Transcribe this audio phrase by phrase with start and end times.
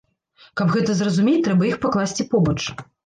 [0.61, 2.59] Каб гэта зразумець, трэба іх пакласці побач.